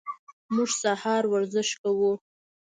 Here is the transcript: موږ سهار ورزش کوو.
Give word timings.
موږ 0.55 0.69
سهار 0.81 1.23
ورزش 1.33 1.69
کوو. 1.81 2.11